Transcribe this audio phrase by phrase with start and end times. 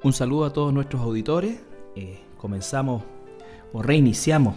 [0.00, 1.58] Un saludo a todos nuestros auditores.
[1.96, 3.02] Eh, comenzamos
[3.72, 4.54] o reiniciamos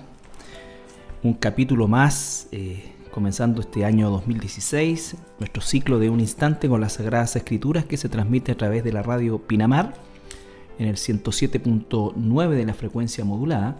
[1.24, 6.94] un capítulo más, eh, comenzando este año 2016, nuestro ciclo de un instante con las
[6.94, 9.96] Sagradas Escrituras que se transmite a través de la radio Pinamar
[10.78, 13.78] en el 107.9 de la frecuencia modulada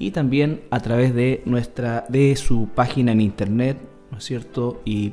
[0.00, 3.78] y también a través de nuestra de su página en internet,
[4.10, 4.82] ¿no es cierto?
[4.84, 5.12] Y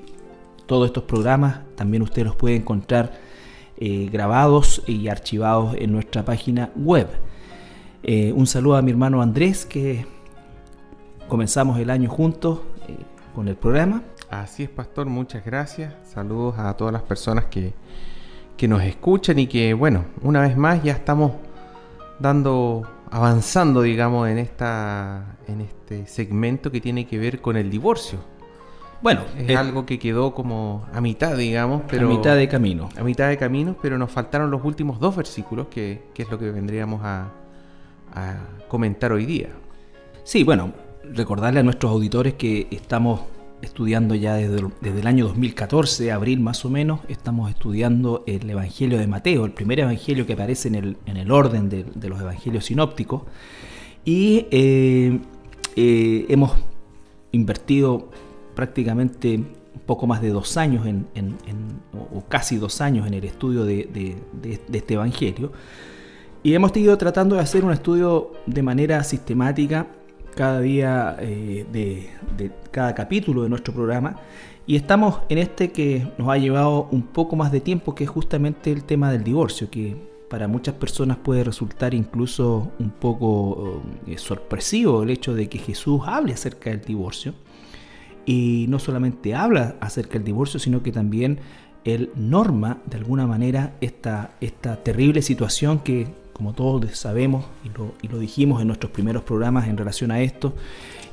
[0.66, 3.12] todos estos programas también usted los puede encontrar
[3.78, 7.08] eh, grabados y archivados en nuestra página web.
[8.04, 10.06] Eh, un saludo a mi hermano Andrés que
[11.28, 12.98] comenzamos el año juntos eh,
[13.34, 14.04] con el programa.
[14.30, 15.94] Así es, pastor, muchas gracias.
[16.04, 17.74] Saludos a todas las personas que,
[18.58, 21.32] que nos escuchan y que, bueno, una vez más ya estamos
[22.20, 28.20] dando, avanzando, digamos, en, esta, en este segmento que tiene que ver con el divorcio.
[29.04, 32.08] Bueno, es eh, algo que quedó como a mitad, digamos, pero...
[32.08, 32.88] A mitad de camino.
[32.98, 36.40] A mitad de camino, pero nos faltaron los últimos dos versículos, que, que es lo
[36.40, 37.34] que vendríamos a,
[38.14, 38.38] a
[38.70, 39.50] comentar hoy día.
[40.24, 40.72] Sí, bueno,
[41.04, 43.20] recordarle a nuestros auditores que estamos
[43.62, 49.08] estudiando ya desde, el año 2014, abril más o menos, estamos estudiando el Evangelio de
[49.08, 53.24] Mateo, el primer Evangelio que aparece en el, en el orden de, los Evangelios sinópticos.
[54.06, 55.20] Y eh,
[55.76, 56.54] eh, hemos
[57.32, 58.10] invertido
[58.56, 61.08] prácticamente un poco más de dos años, en,
[61.94, 64.18] o casi dos años en el estudio de,
[64.72, 65.52] este Evangelio.
[66.44, 69.88] Y hemos ido tratando de hacer un estudio de manera sistemática
[70.36, 74.18] cada día eh, de, cada capítulo de nuestro programa.
[74.66, 78.10] Y estamos en este que nos ha llevado un poco más de tiempo, que es
[78.10, 79.96] justamente el tema del divorcio, que
[80.30, 86.02] para muchas personas puede resultar incluso un poco eh, sorpresivo el hecho de que Jesús
[86.06, 87.34] hable acerca del divorcio.
[88.26, 91.40] Y no solamente habla acerca del divorcio, sino que también
[91.84, 98.20] él norma de alguna manera esta, esta terrible situación que como todos sabemos y lo,
[98.20, 100.56] dijimos en nuestros primeros programas en relación a esto,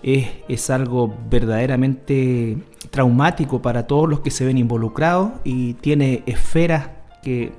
[0.03, 2.57] es, es, algo verdaderamente
[2.91, 6.89] traumático para todos los que se ven involucrados y tiene esferas
[7.23, 7.53] que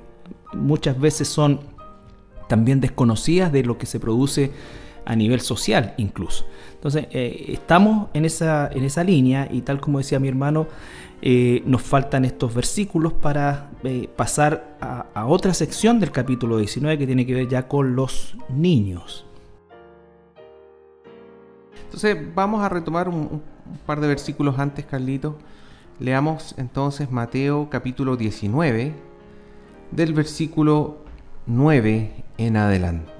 [0.52, 1.60] muchas veces son
[2.48, 4.50] también desconocidas de lo que se produce
[5.04, 6.46] a nivel social incluso.
[6.74, 10.66] Entonces, eh, estamos en esa, en esa línea y tal como decía mi hermano,
[11.24, 17.06] eh, nos faltan estos versículos para eh, pasar a, otra sección del capítulo 19 que
[17.06, 19.24] tiene que ver ya con los niños.
[21.84, 23.40] Entonces vamos a retomar un,
[23.86, 25.38] par de versículos antes, Carlito.
[26.00, 28.92] Leamos entonces Mateo capítulo 19,
[29.92, 30.96] del versículo
[31.46, 33.11] 9 en adelante.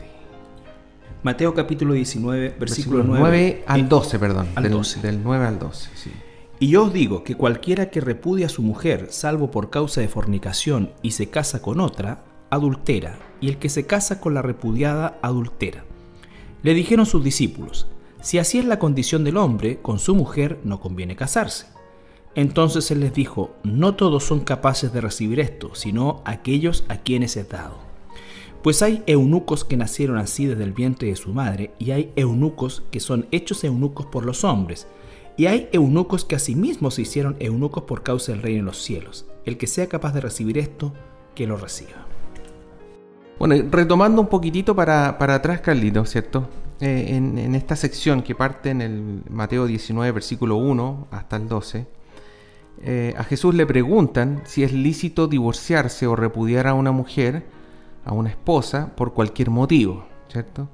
[1.22, 4.48] Mateo capítulo 19, versículo, 9, al 12, perdón.
[4.56, 5.00] Al del, 12.
[5.00, 6.10] del 9 al 12, sí.
[6.58, 10.08] Y yo os digo que cualquiera que repudia a su mujer, salvo por causa de
[10.08, 15.18] fornicación, y se casa con otra, adultera, y el que se casa con la repudiada,
[15.22, 15.84] adultera.
[16.64, 17.86] Le dijeron sus discípulos,
[18.20, 21.66] si así es la condición del hombre, con su mujer no conviene casarse.
[22.34, 27.36] Entonces él les dijo, no todos son capaces de recibir esto, sino aquellos a quienes
[27.36, 27.78] es dado.
[28.62, 32.84] Pues hay eunucos que nacieron así desde el vientre de su madre, y hay eunucos
[32.92, 34.86] que son hechos eunucos por los hombres,
[35.36, 39.26] y hay eunucos que asimismo se hicieron eunucos por causa del reino de los cielos.
[39.44, 40.92] El que sea capaz de recibir esto,
[41.34, 42.06] que lo reciba.
[43.38, 46.48] Bueno, retomando un poquitito para, atrás, Carlito, ¿cierto?
[46.80, 51.86] Eh, en, esta sección que parte en el Mateo 19, versículo 1 hasta el 12,
[52.84, 57.44] eh, a Jesús le preguntan si es lícito divorciarse o repudiar a una mujer,
[58.04, 60.68] a una esposa, por cualquier motivo, ¿cierto?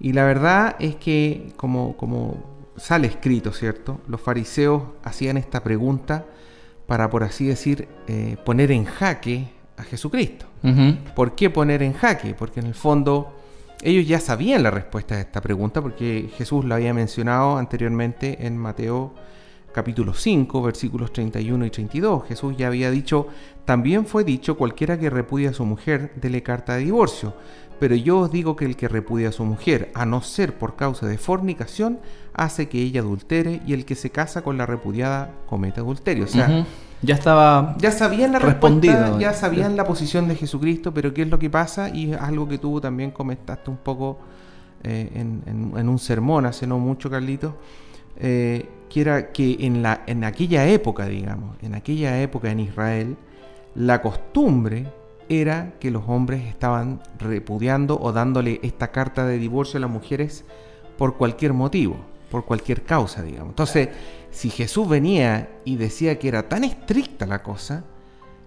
[0.00, 4.00] Y la verdad es que, como, como sale escrito, ¿cierto?
[4.06, 6.26] Los fariseos hacían esta pregunta
[6.86, 10.46] para, por así decir, eh, poner en jaque a Jesucristo.
[11.14, 12.34] ¿Por qué poner en jaque?
[12.34, 13.32] Porque en el fondo
[13.82, 18.56] ellos ya sabían la respuesta a esta pregunta porque Jesús la había mencionado anteriormente en
[18.56, 19.14] Mateo
[19.72, 22.24] capítulo 5, versículos 31 y 32.
[22.26, 23.28] Jesús ya había dicho,
[23.64, 27.34] también fue dicho, cualquiera que repudia a su mujer, dele carta de divorcio.
[27.78, 30.74] Pero yo os digo que el que repudia a su mujer, a no ser por
[30.74, 32.00] causa de fornicación,
[32.34, 36.24] hace que ella adultere y el que se casa con la repudiada comete adulterio.
[36.24, 36.66] O sea,
[37.02, 41.28] ya estaba ya sabían la respuesta, ya sabían la posición de Jesucristo, pero qué es
[41.28, 44.18] lo que pasa y es algo que tú también comentaste un poco
[44.82, 47.54] eh, en, un sermón hace no mucho, Carlitos,
[48.16, 53.16] eh, que era que en la en aquella época, digamos, en aquella época en Israel,
[53.74, 54.86] la costumbre
[55.28, 60.44] era que los hombres estaban repudiando o dándole esta carta de divorcio a las mujeres
[60.96, 61.96] por cualquier motivo,
[62.30, 63.50] por cualquier causa, digamos.
[63.50, 63.88] Entonces,
[64.30, 67.84] si Jesús venía y decía que era tan estricta la cosa,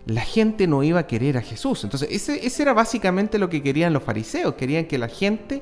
[0.06, 1.84] la gente no iba a querer a Jesús.
[1.84, 4.56] Entonces, ese, era básicamente lo que querían los fariseos.
[4.56, 5.62] Querían que la gente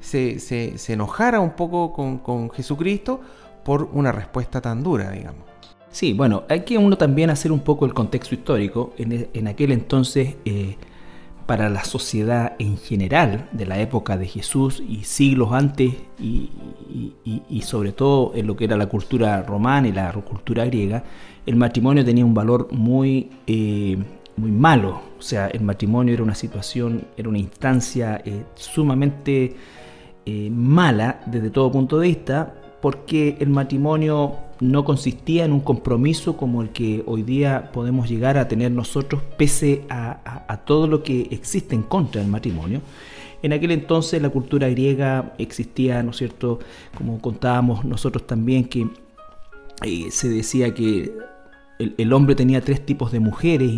[0.00, 3.20] se, se, enojara un poco con, Jesucristo
[3.66, 5.42] por una respuesta tan dura, digamos.
[5.90, 8.94] Sí, bueno, hay que uno también hacer un poco el contexto histórico.
[8.96, 10.76] En, aquel entonces, eh,
[11.46, 16.52] para la sociedad en general de la época de Jesús y siglos antes, y,
[17.62, 21.02] sobre todo en lo que era la cultura romana y la cultura griega,
[21.44, 23.98] el matrimonio tenía un valor muy, eh,
[24.36, 25.02] muy malo.
[25.18, 29.56] O sea, el matrimonio era una situación, era una instancia eh, sumamente
[30.50, 36.62] mala desde todo punto de vista, porque el matrimonio no consistía en un compromiso como
[36.62, 41.74] el que hoy día podemos llegar a tener nosotros, pese a, todo lo que existe
[41.74, 42.80] en contra del matrimonio.
[43.42, 46.58] En aquel entonces la cultura griega existía, ¿no es cierto?,
[46.96, 48.88] como contábamos nosotros también, que
[50.10, 51.12] se decía que
[51.78, 53.70] el, hombre tenía tres tipos de mujeres,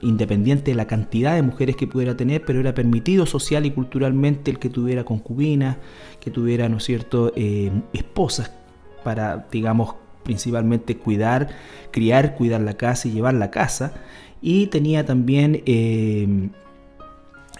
[0.00, 4.50] independiente de la cantidad de mujeres que pudiera tener, pero era permitido social y culturalmente
[4.50, 5.78] el que tuviera concubinas,
[6.20, 8.50] que tuviera, ¿no es cierto?, eh, esposas
[9.02, 11.48] para, digamos, principalmente cuidar,
[11.92, 13.94] criar, cuidar la casa y llevar la casa.
[14.42, 16.50] Y tenía también, eh,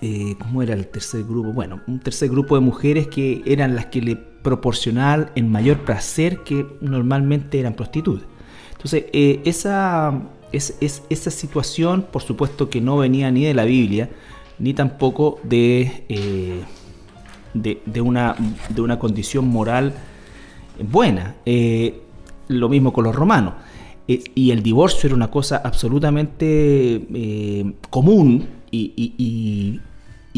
[0.02, 1.52] eh, ¿cómo era el tercer grupo?
[1.52, 6.42] Bueno, un tercer grupo de mujeres que eran las que le proporcionaban el mayor placer
[6.42, 8.36] que normalmente eran prostitutas.
[8.87, 10.12] Entonces, eh, esa,
[10.53, 14.11] es, esa situación, por supuesto que no venía ni de la Biblia,
[14.61, 16.62] ni tampoco de, eh,
[17.53, 18.37] de, una,
[18.69, 19.93] de una condición moral
[20.88, 21.35] buena.
[21.44, 22.00] Eh,
[22.47, 23.55] lo mismo con los romanos.
[24.06, 29.81] y el divorcio era una cosa absolutamente común y,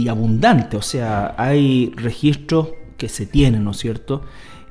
[0.08, 0.78] abundante.
[0.78, 4.22] O sea, hay registros que se tienen, ¿no es cierto?,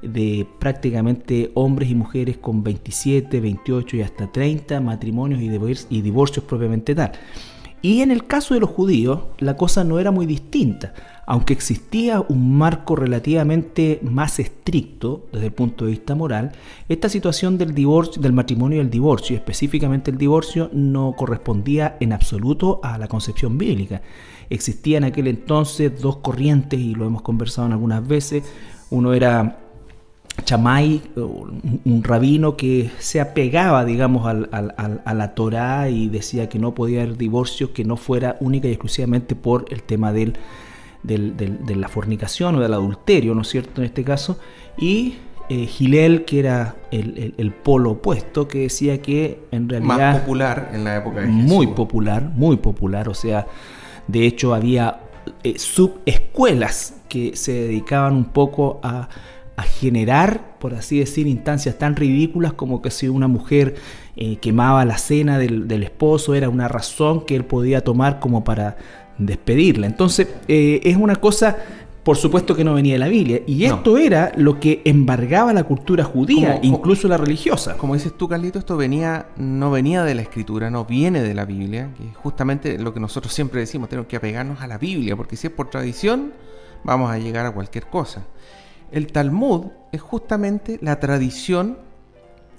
[0.01, 5.41] de prácticamente hombres y mujeres con 27, 28 y hasta 30 matrimonios
[5.89, 7.11] y divorcios propiamente tal.
[7.81, 10.93] Y en el caso de los judíos, la cosa no era muy distinta,
[11.27, 16.53] aunque existía un marco relativamente más estricto desde el punto de vista moral,
[16.89, 22.13] esta situación del divorcio, del matrimonio y el divorcio, específicamente el divorcio, no correspondía en
[22.13, 24.01] absoluto a la concepción bíblica.
[24.49, 28.43] Existían en aquel entonces dos corrientes y lo hemos conversado en algunas veces.
[28.89, 29.66] Uno era
[30.43, 37.01] Chamay, un rabino que se apegaba, digamos, a la Torá y decía que no podía
[37.01, 40.37] haber divorcio que no fuera única y exclusivamente por el tema del,
[41.03, 44.39] de la fornicación o del adulterio, ¿no es cierto?, en este caso.
[44.77, 45.15] Y
[45.49, 49.97] eh, Gilel, que era el, polo opuesto, que decía que en realidad...
[49.97, 51.43] Más popular en la época de Jesús.
[51.43, 53.47] Muy popular, muy popular, o sea,
[54.07, 54.99] de hecho había
[55.43, 59.07] eh, subescuelas que se dedicaban un poco a
[59.57, 63.73] a generar, por así decir, instancias tan ridículas como que si una mujer
[64.15, 68.77] eh, quemaba la cena del, esposo era una razón que él podía tomar como para
[69.17, 69.87] despedirla.
[69.87, 71.57] Entonces, eh, es una cosa,
[72.03, 75.63] por supuesto que no venía de la Biblia, y esto era lo que embargaba la
[75.63, 77.77] cultura judía, incluso la religiosa.
[77.77, 81.45] Como dices tú, Carlito, esto venía, no venía de la escritura, no viene de la
[81.45, 85.15] Biblia, que es justamente lo que nosotros siempre decimos, tenemos que apegarnos a la Biblia,
[85.15, 86.33] porque si es por tradición,
[86.83, 88.21] vamos a llegar a cualquier cosa.
[88.91, 91.77] El Talmud es justamente la tradición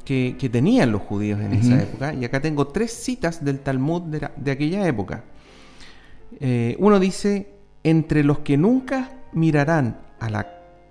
[0.04, 2.14] que, tenían los judíos en esa época.
[2.14, 5.24] Y acá tengo tres citas del Talmud de, aquella época.
[6.40, 7.52] Eh, uno dice,
[7.84, 10.46] entre los que nunca mirarán a la,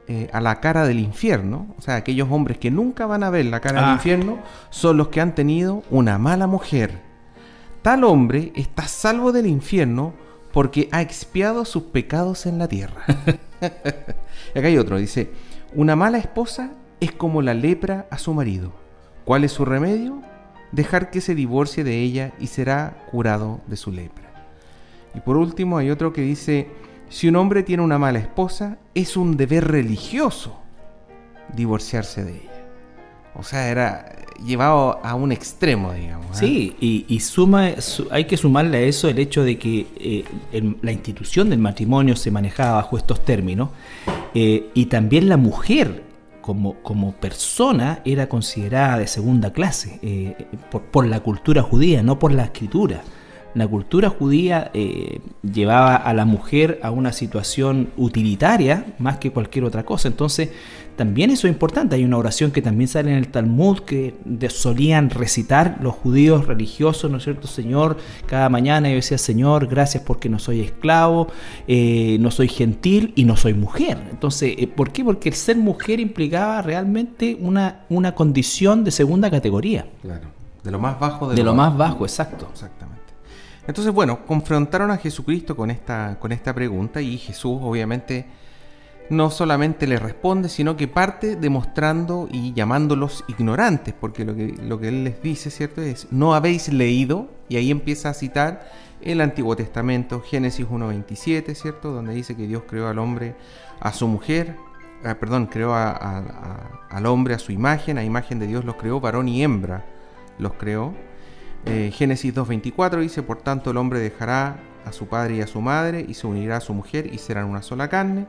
[0.07, 3.45] eh, a la, cara del infierno, o sea, aquellos hombres que nunca van a ver
[3.45, 3.93] la cara del ah.
[3.93, 7.01] infierno, son los que han tenido una mala mujer.
[7.81, 10.13] Tal hombre está salvo del infierno
[10.51, 13.03] porque ha expiado sus pecados en la tierra.
[13.61, 15.29] Acá hay otro, dice,
[15.73, 18.71] una mala esposa es como la lepra a su marido.
[19.25, 20.21] ¿Cuál es su remedio?
[20.71, 24.47] Dejar que se divorcie de ella y será curado de su lepra.
[25.13, 26.67] Y por último hay otro que dice,
[27.09, 30.59] si un hombre tiene una mala esposa, es un deber religioso
[31.53, 32.56] divorciarse de ella.
[33.37, 36.41] O sea, era llevado a un extremo, digamos.
[36.41, 36.73] ¿eh?
[36.79, 37.71] Sí, y, suma,
[38.11, 42.31] hay que sumarle a eso el hecho de que eh, la institución del matrimonio se
[42.31, 43.69] manejaba bajo estos términos
[44.33, 46.03] eh, y también la mujer
[46.41, 49.99] como, como, persona era considerada de segunda clase
[50.71, 53.01] por, por, la cultura judía, no por la escritura.
[53.57, 54.71] La cultura judía
[55.41, 60.07] llevaba a la mujer a una situación utilitaria más que cualquier otra cosa.
[60.07, 60.49] Entonces,
[60.97, 61.95] también eso es importante.
[61.95, 64.15] Hay una oración que también sale en el Talmud que
[64.49, 67.47] solían recitar los judíos religiosos, ¿no es cierto?
[67.47, 71.27] Señor, cada mañana yo decía, Señor, gracias porque no soy esclavo,
[71.67, 73.99] eh, no soy gentil y no soy mujer.
[74.09, 75.03] Entonces, eh, ¿por qué?
[75.03, 79.85] Porque el ser mujer implicaba realmente una, una condición de segunda categoría.
[80.01, 80.29] Claro,
[80.63, 82.47] de lo más bajo de, lo, más bajo, exacto.
[82.51, 83.06] Exactamente.
[83.67, 88.25] Entonces, bueno, confrontaron a Jesucristo con esta, con esta pregunta y Jesús obviamente
[89.09, 94.79] no solamente le responde, sino que parte demostrando y llamándolos ignorantes, porque lo que, lo
[94.79, 95.81] que él les dice, ¿cierto?
[95.81, 98.69] Es, no habéis leído, y ahí empieza a citar
[99.01, 101.91] el Antiguo Testamento, Génesis 1.27, ¿cierto?
[101.91, 103.35] Donde dice que Dios creó al hombre
[103.79, 104.55] a su mujer,
[105.05, 109.27] ah, perdón, creó al hombre a su imagen, a imagen de Dios los creó, varón
[109.29, 109.85] y hembra
[110.39, 110.93] los creó.
[111.69, 115.59] Eh, Génesis 2.24 dice, por tanto el hombre dejará a su padre y a su
[115.59, 118.25] madre y se unirá a su mujer y serán una sola carne.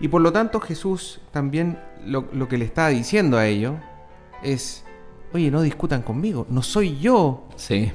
[0.00, 3.74] Y por lo tanto Jesús también lo, que le está diciendo a ellos
[4.42, 4.84] es,
[5.34, 7.44] oye, no discutan conmigo, no soy yo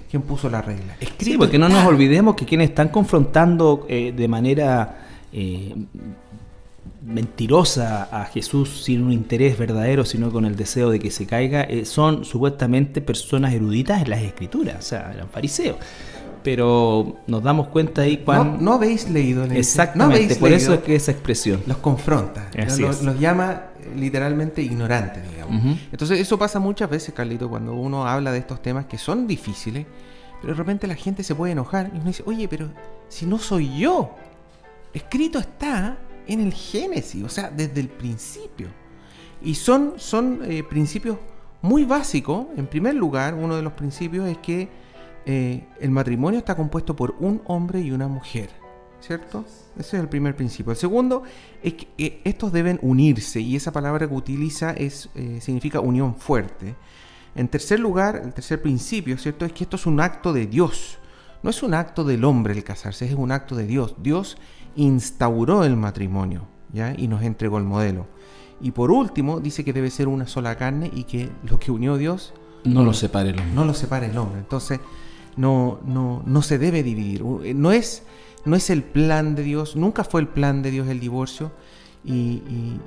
[0.09, 0.95] quien puso la regla.
[1.17, 5.75] sí, porque no nos olvidemos que quienes están confrontando eh, de manera eh,
[7.03, 11.61] mentirosa a Jesús sin un interés verdadero, sino con el deseo de que se caiga,
[11.63, 15.77] eh, son supuestamente personas eruditas en las escrituras, o sea, eran fariseos.
[16.43, 18.59] Pero nos damos cuenta ahí cuando...
[18.59, 21.61] No, habéis leído la Exactamente, por eso es que esa expresión...
[21.67, 25.77] Los confronta, los, llama eh, literalmente ignorantes, digamos.
[25.91, 29.85] Entonces eso pasa muchas veces, Carlito, cuando uno habla de estos temas que son difíciles,
[30.39, 32.69] pero de repente la gente se puede enojar y uno dice, oye, pero
[33.07, 34.15] si no soy yo,
[34.93, 35.97] escrito está
[36.27, 38.67] en el Génesis, o sea, desde el principio.
[39.41, 41.17] Y son, son eh, principios
[41.61, 42.47] muy básicos.
[42.57, 44.69] En primer lugar, uno de los principios es que
[45.25, 48.49] eh, el matrimonio está compuesto por un hombre y una mujer,
[48.99, 49.45] ¿cierto?
[49.77, 50.71] Ese es el primer principio.
[50.71, 51.23] El segundo
[51.63, 55.09] es que eh, estos deben unirse y esa palabra que utiliza es,
[55.39, 56.75] significa unión fuerte.
[57.33, 59.45] En tercer lugar, el tercer principio, ¿cierto?
[59.45, 60.99] Es que esto es un acto de Dios.
[61.43, 63.95] No es un acto del hombre el casarse, es un acto de Dios.
[64.01, 64.37] Dios
[64.75, 66.93] instauró el matrimonio, ¿ya?
[66.97, 68.07] Y nos entregó el modelo.
[68.61, 71.97] Y por último, dice que debe ser una sola carne y que lo que unió
[71.97, 72.33] Dios...
[72.63, 73.55] No lo separe el hombre.
[73.55, 74.39] No lo separe el hombre.
[74.39, 74.79] Entonces,
[75.35, 77.23] no, no, no se debe dividir.
[77.43, 78.03] Eh, no es,
[78.45, 81.51] no es el plan de Dios, nunca fue el plan de Dios el divorcio.
[82.03, 82.41] Y,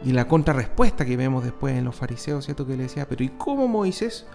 [0.05, 2.67] la contrarrespuesta que vemos después en los fariseos, ¿cierto?
[2.67, 4.27] Que le decía, pero ¿y cómo Moisés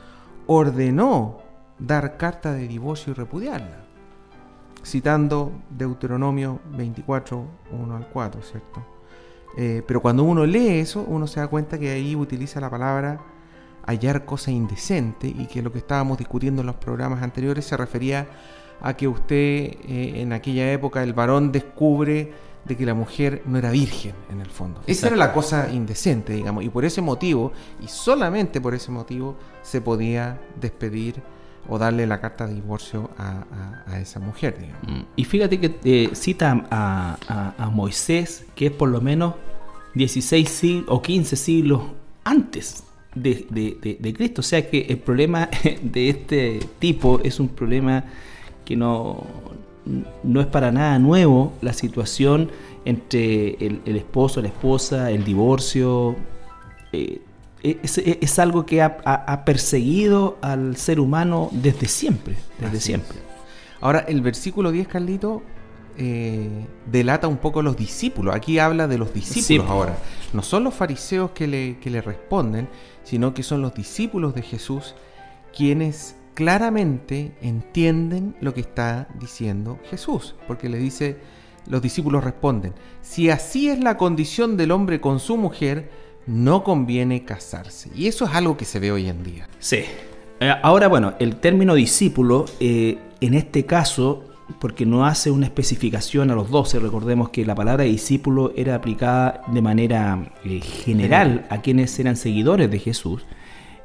[0.47, 1.39] ordenó
[1.79, 3.88] dar carta de divorcio y repudiarla?
[4.83, 8.86] Citando Deuteronomio 24, 1 al 4, ¿cierto?
[9.57, 13.19] Eh, pero cuando uno lee eso, uno se da cuenta que ahí utiliza la palabra
[13.86, 18.27] hallar cosa indecente y que lo que estábamos discutiendo en los programas anteriores se refería
[18.81, 22.31] a que usted eh, en aquella época el varón descubre
[22.65, 24.81] de que la mujer no era virgen en el fondo.
[24.86, 29.38] Esa era la cosa indecente, digamos, y por ese motivo, y solamente por ese motivo,
[29.63, 31.21] se podía despedir
[31.69, 33.45] o darle la carta de divorcio a,
[34.01, 34.57] esa mujer.
[34.88, 35.01] Mm.
[35.15, 39.35] Y fíjate que eh, cita a, Moisés, que es por lo menos
[39.95, 41.81] 16 o 15 siglos
[42.23, 42.83] antes
[43.15, 44.41] de, Cristo.
[44.41, 45.49] O sea que el problema
[45.81, 48.03] de este tipo es un problema
[48.65, 49.23] que no,
[50.23, 52.51] no es para nada nuevo, la situación
[52.85, 56.15] entre el, esposo, la esposa, el divorcio.
[56.91, 57.21] Eh,
[57.63, 63.18] es, algo que ha, perseguido al ser humano desde siempre, desde siempre.
[63.82, 65.42] Ahora, el versículo 10, Carlito,
[65.98, 68.36] eh, delata un poco los discípulos.
[68.36, 69.98] Aquí habla de los discípulos ahora.
[70.34, 72.70] No son los fariseos que le, que le responden,
[73.04, 74.96] sino que son los discípulos de Jesús
[75.56, 81.18] quienes claramente entienden lo que está diciendo Jesús, porque le dice,
[81.68, 85.92] los discípulos responden, si así es la condición del hombre con su mujer,
[86.29, 87.89] no conviene casarse.
[87.95, 89.50] Y eso es algo que se ve hoy en día.
[89.57, 89.79] Sí.
[90.39, 94.25] Eh, ahora, bueno, el término discípulo, eh, en este caso,
[94.59, 96.79] porque no hace una especificación a los doce.
[96.79, 102.69] Recordemos que la palabra discípulo era aplicada de manera eh, general a quienes eran seguidores
[102.69, 103.25] de Jesús.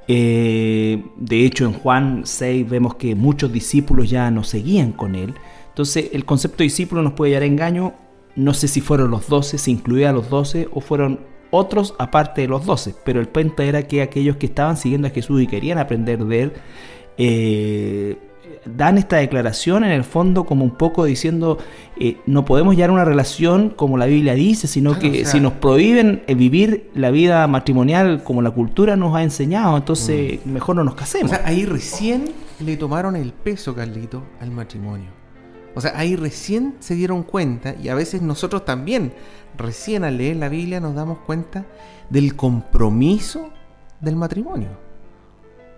[0.06, 5.32] De hecho, en Juan 6 vemos que muchos discípulos ya no seguían con él.
[5.70, 7.94] Entonces, el concepto discípulo nos puede llevar a engaño.
[8.36, 11.20] No sé si fueron los doce, si incluía a los doce o fueron
[11.54, 12.94] otros aparte de los doce.
[13.04, 16.42] Pero el punto era que aquellos que estaban siguiendo a Jesús y querían aprender de
[16.42, 16.52] él,
[17.16, 18.18] eh,
[18.64, 21.58] dan esta declaración en el fondo como un poco diciendo
[21.98, 26.22] eh, no podemos llevar una relación como la Biblia dice, sino que si nos prohíben
[26.26, 30.50] eh, vivir la vida matrimonial como la cultura nos ha enseñado, entonces mm.
[30.50, 31.32] mejor no nos casemos.
[31.32, 32.30] O sea, ahí recién
[32.60, 35.23] le tomaron el peso, Carlito, al matrimonio.
[35.74, 39.12] O sea, ahí recién se dieron cuenta, y a veces nosotros también,
[39.56, 41.64] recién al leer la Biblia, nos damos cuenta
[42.10, 43.50] del compromiso
[44.00, 44.84] del matrimonio.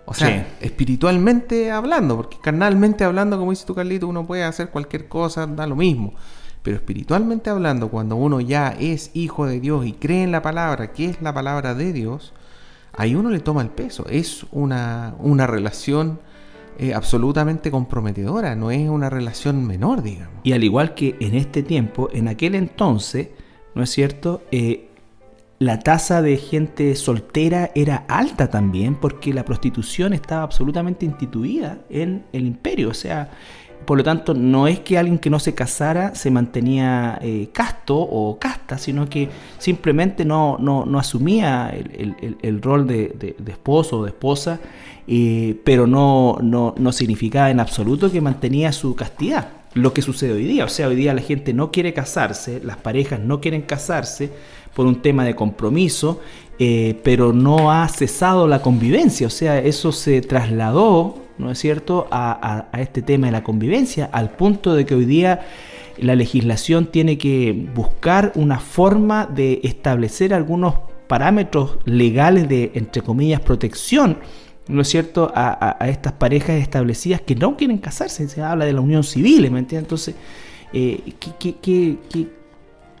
[0.09, 5.09] O sea, espiritualmente hablando, porque carnalmente hablando, como dice tu Carlito, uno puede hacer cualquier
[5.09, 6.13] cosa, da lo mismo.
[6.63, 10.93] Pero espiritualmente hablando, cuando uno ya es hijo de Dios y cree en la palabra,
[10.93, 12.33] que es la palabra de Dios,
[12.93, 14.05] ahí uno le toma el peso.
[14.09, 16.21] Es una, una relación
[16.79, 20.41] eh, absolutamente comprometedora, no es una relación menor, digamos.
[20.43, 23.29] Y al igual que en este tiempo, en aquel entonces,
[23.73, 24.43] ¿no es cierto?
[24.51, 24.87] Eh,
[25.59, 32.25] la tasa de gente soltera era alta también porque la prostitución estaba absolutamente instituida en
[32.31, 32.89] el imperio.
[32.89, 33.31] O sea,
[33.87, 37.97] por lo tanto, no es que alguien que no se casara se mantenía eh, casto
[37.97, 39.29] o casta, sino que
[39.59, 44.59] simplemente no, no, asumía el, rol de, esposo o de esposa,
[45.07, 50.33] eh, pero no, no, no significaba en absoluto que mantenía su castidad lo que sucede
[50.33, 50.65] hoy día.
[50.65, 54.31] O sea, hoy día la gente no quiere casarse, las parejas no quieren casarse
[54.75, 56.19] por un tema de compromiso,
[56.59, 59.27] eh, pero no ha cesado la convivencia.
[59.27, 64.31] O sea, eso se trasladó, ¿no es cierto?, a, este tema de la convivencia, al
[64.31, 65.41] punto de que hoy día
[65.97, 70.75] la legislación tiene que buscar una forma de establecer algunos
[71.07, 74.17] parámetros legales de, entre comillas, protección
[74.67, 78.27] ¿no es cierto?, a, estas parejas establecidas que no quieren casarse.
[78.27, 79.85] Se habla de la unión civil, ¿me entiendes?
[79.85, 80.15] Entonces,
[80.73, 81.97] eh, ¿qué,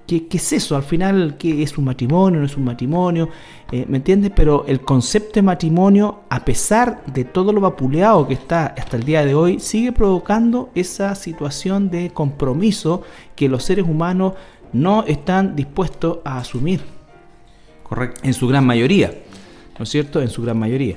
[0.09, 0.75] es eso?
[0.75, 2.39] Al final, ¿qué es un matrimonio?
[2.39, 3.29] ¿No es un matrimonio?
[3.71, 4.31] Eh, ¿Me entiendes?
[4.35, 9.03] Pero el concepto de matrimonio, a pesar de todo lo vapuleado que está hasta el
[9.03, 13.03] día de hoy, sigue provocando esa situación de compromiso
[13.35, 14.33] que los seres humanos
[14.71, 16.81] no están dispuestos a asumir.
[17.83, 18.21] Correcto.
[18.23, 19.13] En su gran mayoría.
[19.77, 20.21] ¿No es cierto?
[20.21, 20.95] En su gran mayoría.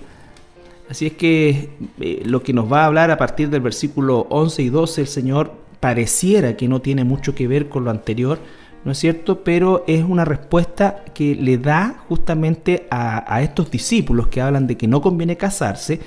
[0.88, 4.62] Así es que eh, lo que nos va a hablar a partir del versículo 11
[4.62, 8.38] y 12 el Señor pareciera que no tiene mucho que ver con lo anterior,
[8.84, 9.44] ¿no es cierto?
[9.44, 14.86] Pero es una respuesta que le da justamente a estos discípulos que hablan de que
[14.86, 16.00] no conviene casarse,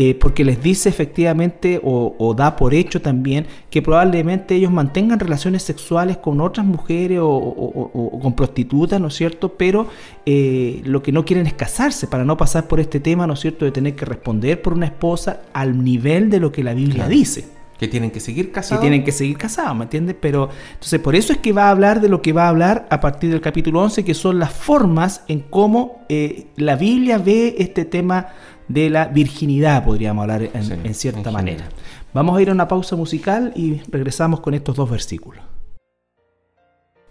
[0.00, 5.64] eh, porque les dice efectivamente o, da por hecho también que probablemente ellos mantengan relaciones
[5.64, 9.54] sexuales con otras mujeres o, con prostitutas, ¿no es cierto?
[9.54, 9.88] Pero
[10.24, 13.40] eh, lo que no quieren es casarse para no pasar por este tema, ¿no es
[13.40, 17.08] cierto?, de tener que responder por una esposa al nivel de lo que la Biblia
[17.08, 17.57] dice.
[17.78, 18.80] Que tienen que seguir casados.
[18.80, 20.16] Que tienen que seguir casados, ¿me entiendes?
[20.20, 22.86] Pero entonces por eso es que va a hablar de lo que va a hablar
[22.90, 27.54] a partir del capítulo 11, que son las formas en cómo eh, la Biblia ve
[27.58, 28.28] este tema
[28.68, 31.68] de la virginidad, podríamos hablar en, cierta manera.
[32.12, 35.42] Vamos a ir a una pausa musical y regresamos con estos dos versículos.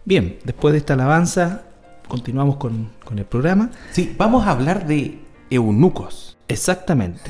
[0.05, 1.63] Bien, después de esta alabanza,
[2.07, 3.71] continuamos con, el programa.
[3.91, 6.37] Sí, vamos a hablar de eunucos.
[6.47, 7.29] Exactamente.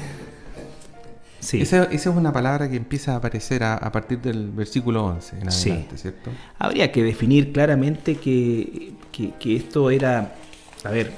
[1.47, 1.61] Sí.
[1.61, 5.97] Esa, es una palabra que empieza a aparecer a, partir del versículo 11 en adelante,
[5.97, 6.29] ¿cierto?
[6.59, 10.35] Habría que definir claramente que, que esto era,
[10.83, 11.13] a ver,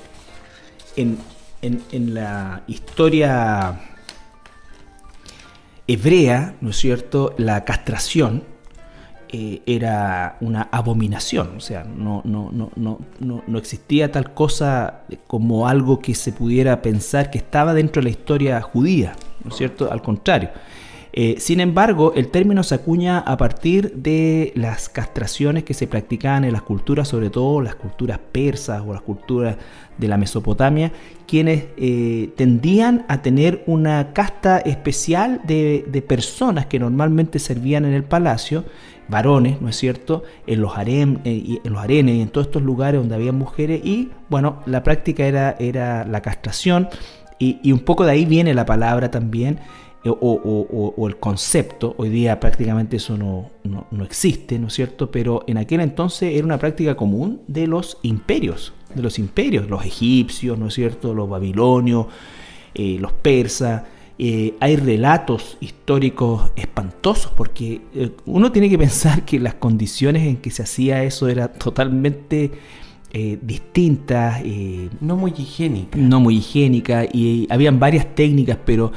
[0.95, 1.17] en,
[1.61, 3.79] en, la historia
[5.87, 8.43] hebrea, ¿no es cierto?, la castración
[9.29, 12.99] eh, era una abominación, o sea, no, no, no, no,
[13.47, 18.09] no, existía tal cosa como algo que se pudiera pensar que estaba dentro de la
[18.09, 20.49] historia judía, ¿no es cierto?, al contrario.
[21.11, 26.43] Eh, sin embargo, el término se acuña a partir de las castraciones que se practicaban
[26.43, 29.57] en las culturas, sobre todo las culturas persas o las culturas
[29.97, 30.91] de la Mesopotamia,
[31.27, 38.03] quienes eh, tendían a tener una casta especial de, personas que normalmente servían en el
[38.03, 38.63] palacio,
[39.07, 42.61] varones, ¿no es cierto?, en los, harem, eh, en los arenes y en todos estos
[42.61, 46.87] lugares donde había mujeres, y bueno, la práctica era, era la castración,
[47.39, 49.59] y un poco de ahí viene la palabra también,
[50.01, 55.11] eh, o, el concepto, hoy día prácticamente eso no, no, existe, ¿no es cierto?
[55.11, 59.85] Pero en aquel entonces era una práctica común de los imperios, de los imperios, los
[59.85, 61.13] egipcios, ¿no es cierto?
[61.13, 62.07] Los babilonios,
[62.73, 63.83] eh, los persas.
[64.17, 67.81] Eh, hay relatos históricos espantosos porque
[68.25, 72.51] uno tiene que pensar que las condiciones en que se hacía eso eran totalmente
[73.11, 74.41] distintas.
[75.01, 75.99] no muy higiénicas.
[75.99, 78.91] No muy higiénicas y habían varias técnicas, pero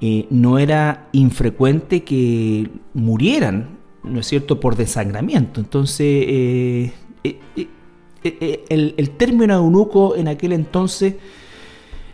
[0.00, 5.58] eh, no era infrecuente que murieran, ¿no es cierto?, por desangramiento.
[5.58, 6.92] Entonces, eh,
[7.24, 11.14] eh, el, el, término eunuco en aquel entonces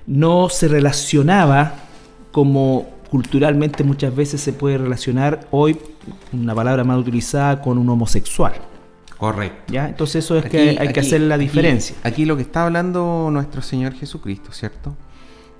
[0.07, 1.75] no se relacionaba
[2.31, 5.77] como culturalmente muchas veces se puede relacionar hoy,
[6.33, 8.53] una palabra más utilizada, con un homosexual.
[9.23, 9.73] Correcto.
[9.73, 9.89] ¿Ya?
[9.89, 11.95] Entonces eso es que hay que hacer la diferencia.
[12.03, 14.97] aquí, lo que está hablando nuestro Señor Jesucristo, ¿cierto?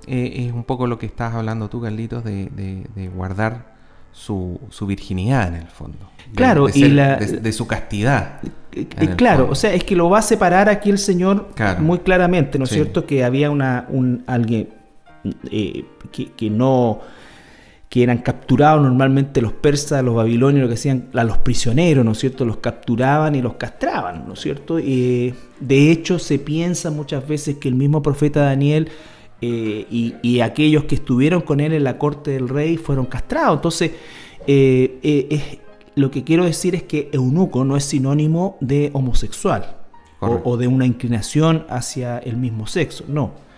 [0.05, 3.73] Eh, es un poco lo que estás hablando tú, Carlitos, de, de, guardar
[4.11, 6.11] su, su, virginidad en el fondo.
[6.35, 8.41] claro, y la, de, su castidad.
[8.73, 11.47] Eh, claro, o sea, es que lo va a separar aquí el Señor
[11.79, 13.05] muy claramente, ¿no es cierto?
[13.05, 14.73] Que había una, un, alguien
[15.49, 16.99] eh, que, que, no
[17.93, 22.13] que eran capturados normalmente los persas, los babilonios, lo que hacían a los prisioneros, ¿no
[22.13, 22.43] es cierto?
[22.43, 24.79] Los capturaban y los castraban, ¿no es cierto?
[24.79, 28.89] Y de hecho se piensa muchas veces que el mismo profeta Daniel
[29.41, 33.57] eh, y, aquellos que estuvieron con él en la corte del rey fueron castrados.
[33.57, 33.91] Entonces,
[34.47, 35.59] eh,
[35.93, 39.77] lo que quiero decir es que eunuco no es sinónimo de homosexual
[40.19, 43.52] o, de una inclinación hacia el mismo sexo, no.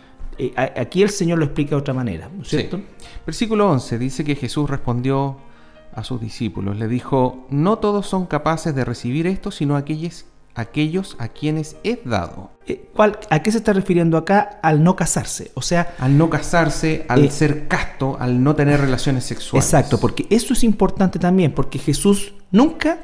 [0.76, 2.82] Aquí el Señor lo explica de otra manera, ¿no es cierto?
[3.26, 5.38] Versículo 11 dice que Jesús respondió
[5.94, 11.16] a sus discípulos, le dijo, no todos son capaces de recibir esto, sino aquellos aquellos
[11.20, 12.50] a quienes es dado.
[12.66, 12.90] Eh,
[13.30, 14.60] ¿A qué se está refiriendo acá?
[14.64, 15.52] Al no casarse.
[15.54, 15.96] O sea.
[16.00, 19.66] Al no casarse, al eh, ser casto, al no tener relaciones sexuales.
[19.66, 23.00] Exacto, porque eso es importante también, porque Jesús nunca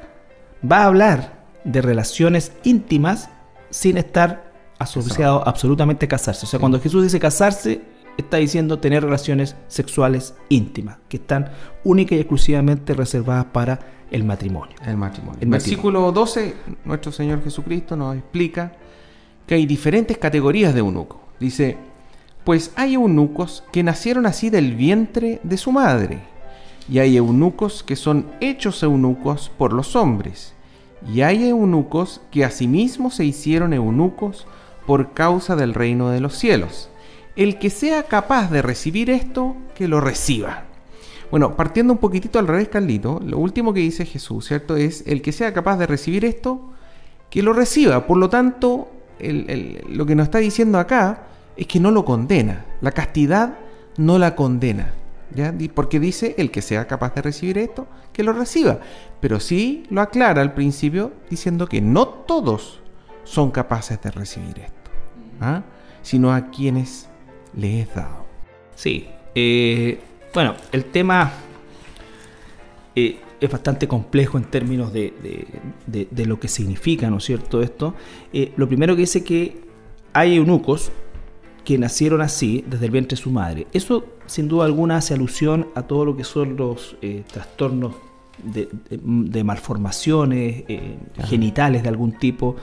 [0.69, 3.29] va a hablar de relaciones íntimas
[3.69, 4.50] sin estar
[4.81, 6.45] asociado absolutamente a casarse.
[6.45, 7.81] O sea, cuando Jesús dice casarse,
[8.17, 11.51] está diciendo tener relaciones sexuales íntimas, que están
[11.83, 13.79] única y exclusivamente reservadas para
[14.11, 14.75] el matrimonio.
[14.85, 15.39] El matrimonio.
[15.41, 18.73] El versículo 12, nuestro Señor Jesucristo nos explica
[19.47, 21.21] que hay diferentes categorías de eunuco.
[21.39, 21.77] Dice,
[22.43, 26.19] pues hay eunucos que nacieron así del vientre de su madre,
[26.89, 30.53] y hay eunucos que son hechos eunucos por los hombres,
[31.11, 34.45] y hay eunucos que asimismo se hicieron eunucos
[34.91, 36.89] por causa del reino de los cielos.
[37.37, 40.65] El que sea capaz de recibir esto, que lo reciba.
[41.31, 44.75] Bueno, partiendo un poquitito al revés, Carlito, lo último que dice Jesús, ¿cierto?
[44.75, 46.73] Es el que sea capaz de recibir esto,
[47.29, 48.05] que lo reciba.
[48.05, 51.23] Por lo tanto, lo que nos está diciendo acá
[51.55, 52.65] es que no lo condena.
[52.81, 53.59] La castidad
[53.95, 54.93] no la condena.
[55.33, 55.55] ¿ya?
[55.73, 58.81] Porque dice el que sea capaz de recibir esto, que lo reciba.
[59.21, 62.81] Pero sí lo aclara al principio diciendo que no todos
[63.23, 64.80] son capaces de recibir esto,
[65.41, 65.63] ¿ah?
[66.01, 67.09] sino a quienes
[67.55, 68.25] le es dado.
[68.75, 69.99] Sí, eh,
[70.33, 71.31] bueno, el tema
[72.95, 75.13] eh, es bastante complejo en términos de,
[76.25, 77.61] lo que significa, ¿no es cierto?
[77.61, 77.95] Esto.
[78.31, 79.61] Eh, lo primero que dice que
[80.13, 80.91] hay eunucos
[81.65, 83.67] que nacieron así desde el vientre de su madre.
[83.71, 86.95] Eso, sin duda alguna, hace alusión a todo lo que son los
[87.31, 87.95] trastornos
[88.43, 90.63] de, malformaciones
[91.27, 92.55] genitales de algún tipo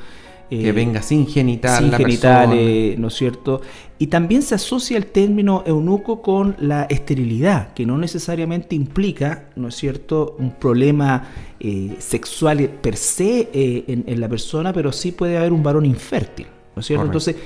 [0.48, 1.78] que eh, venga sin genital.
[1.78, 3.60] Sin ¿no es cierto?
[3.98, 9.68] Y también se asocia el término eunuco con la esterilidad, que no necesariamente implica, ¿no
[9.68, 11.28] es cierto?, un problema
[11.60, 16.46] eh, sexual per se eh, en, la persona, pero sí puede haber un varón infértil,
[16.74, 17.04] ¿no es cierto?
[17.04, 17.36] Entonces,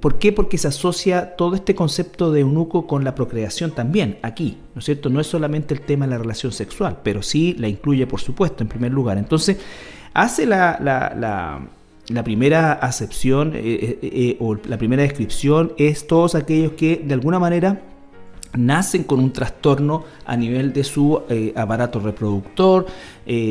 [0.00, 0.32] ¿por qué?
[0.32, 4.84] Porque se asocia todo este concepto de eunuco con la procreación también, aquí, ¿no es
[4.84, 5.08] cierto?
[5.08, 8.62] No es solamente el tema de la relación sexual, pero sí la incluye, por supuesto,
[8.62, 9.16] en primer lugar.
[9.16, 9.56] Entonces,
[10.12, 11.60] hace la la
[12.24, 17.38] primera acepción eh, eh, eh, o la primera descripción es todos aquellos que de alguna
[17.38, 17.80] manera
[18.54, 21.22] nacen con un trastorno a nivel de su
[21.56, 22.84] aparato reproductor,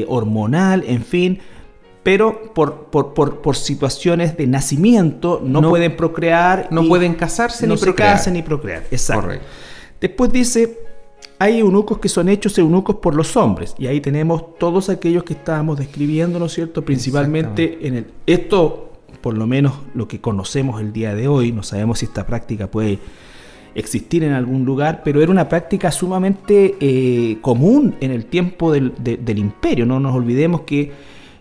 [0.08, 1.39] hormonal, en fin,
[2.04, 6.67] pero por, por, situaciones de nacimiento no, pueden procrear.
[6.69, 8.19] No pueden casarse ni procrear.
[8.19, 8.84] Se ni procrear.
[8.91, 9.43] Exacto.
[10.00, 10.90] Después dice
[11.41, 15.34] hay eunucos que son hechos eunucos por los hombres, y ahí tenemos todos aquellos que
[15.34, 16.86] estábamos describiendo, ¿no es cierto?
[16.86, 18.06] Principalmente en el...
[18.27, 22.27] Esto, por lo menos lo que conocemos el día de hoy, no sabemos si esta
[22.27, 22.99] práctica puede
[23.73, 28.93] existir en algún lugar, pero era una práctica sumamente eh, común en el tiempo del,
[29.36, 29.88] imperio.
[29.88, 30.91] No nos olvidemos que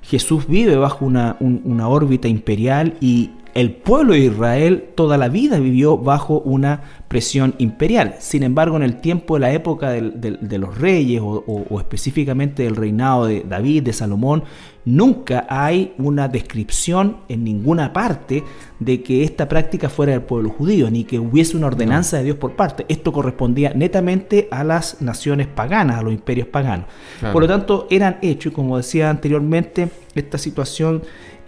[0.01, 5.59] Jesús vive bajo una, una órbita imperial y el pueblo de Israel toda la vida
[5.59, 8.15] vivió bajo una presión imperial.
[8.21, 13.27] Sin embargo, en el tiempo de la época de, los reyes o, específicamente del reinado
[13.27, 14.45] de David, de Salomón,
[14.85, 18.45] nunca hay una descripción en ninguna parte
[18.79, 22.37] de que esta práctica fuera del pueblo judío, ni que hubiese una ordenanza de Dios
[22.37, 22.87] por parte.
[22.89, 26.87] Esto correspondía netamente a las naciones paganas, a los imperios paganos.
[27.33, 31.03] Por lo tanto, eran hechos, y como decía anteriormente, esta situación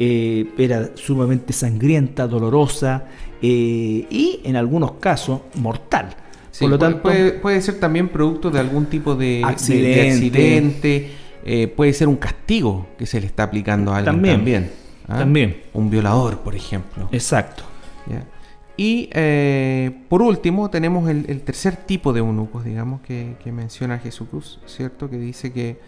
[0.04, 3.04] eh, era sumamente sangrienta, dolorosa
[3.40, 6.08] eh, y en algunos casos mortal.
[6.58, 7.02] Por lo tanto,
[7.40, 11.08] puede, ser también producto de algún tipo de accidente,
[11.44, 14.72] eh, puede ser un castigo que se le está aplicando a alguien también.
[15.06, 15.56] También.
[15.62, 15.68] ¿ah?
[15.78, 17.08] Un violador, por ejemplo.
[17.12, 17.62] Exacto.
[18.76, 19.08] Y
[20.08, 25.08] por último tenemos el, tercer tipo de eunucos, digamos, que, que menciona Jesús, ¿cierto?
[25.08, 25.78] Que dice que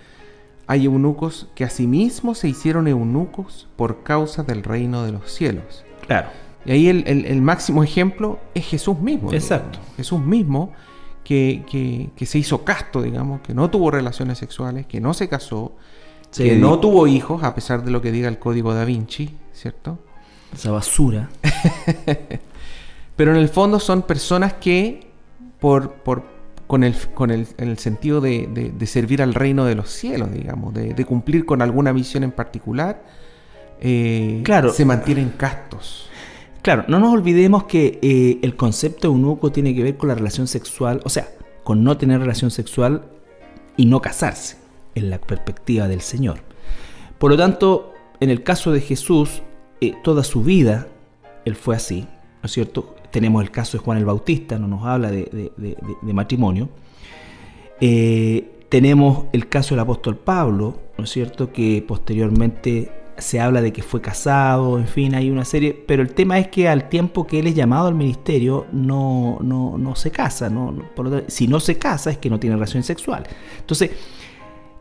[0.66, 5.84] hay eunucos que asimismo se hicieron eunucos por causa del reino de los cielos.
[6.06, 6.28] Claro.
[6.64, 9.32] Y ahí el, máximo ejemplo es Jesús mismo.
[9.32, 9.78] Exacto.
[9.96, 10.72] Jesús mismo
[11.22, 15.72] que, se hizo casto, digamos, que no tuvo relaciones sexuales, que no se casó,
[16.34, 19.98] que no tuvo hijos, a pesar de lo que diga el código da Vinci, ¿cierto?
[20.54, 21.28] Esa basura.
[23.16, 25.06] Pero en el fondo son personas que
[25.60, 26.24] por, por,
[26.66, 31.04] con el, con el, el sentido de, servir al reino de los cielos, digamos, de,
[31.04, 33.04] cumplir con alguna misión en particular,
[33.80, 34.72] eh, claro.
[34.72, 36.08] se mantienen castos.
[36.62, 40.46] Claro, no nos olvidemos que eh, el concepto eunuco tiene que ver con la relación
[40.46, 41.28] sexual, o sea,
[41.62, 43.04] con no tener relación sexual
[43.76, 44.56] y no casarse,
[44.94, 46.38] en la perspectiva del Señor.
[47.18, 49.42] Por lo tanto, en el caso de Jesús,
[49.82, 50.88] eh, toda su vida,
[51.44, 52.06] él fue así,
[52.42, 52.94] ¿no es cierto?
[53.14, 55.52] Tenemos el caso de Juan el Bautista, no nos habla de,
[56.02, 56.68] matrimonio.
[57.80, 61.52] Eh, tenemos el caso del apóstol Pablo, ¿no es cierto?
[61.52, 66.12] Que posteriormente se habla de que fue casado, en fin, hay una serie, pero el
[66.12, 70.50] tema es que al tiempo que él es llamado al ministerio no, no, se casa,
[70.50, 70.74] ¿no?
[71.28, 73.22] si no se casa es que no tiene relación sexual.
[73.60, 73.92] Entonces,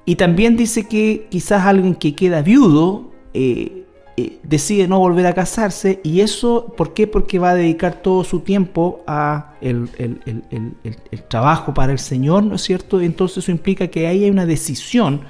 [0.05, 3.82] y también dice que quizás alguien que queda viudo eh,
[4.17, 7.07] eh, decide no volver a casarse y eso, ¿por qué?
[7.07, 12.55] Porque va a dedicar todo su tiempo a el, el trabajo para el Señor, ¿no
[12.55, 13.01] es cierto?
[13.01, 15.21] Entonces eso implica que ahí hay una decisión,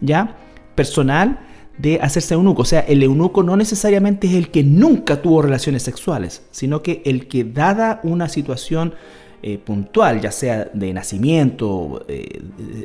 [0.00, 0.36] ¿ya?
[0.74, 1.40] Personal
[1.80, 2.62] de hacerse eunuco.
[2.62, 7.02] O sea, el eunuco no necesariamente es el que nunca tuvo relaciones sexuales, sino que
[7.04, 8.94] el que dada una situación
[9.42, 12.42] eh, puntual, ya sea de nacimiento, eh,